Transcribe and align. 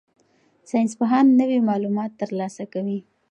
ساینسپوهان 0.69 1.25
نوي 1.39 1.59
معلومات 1.69 2.11
ترلاسه 2.21 2.63
کوي. 2.73 2.99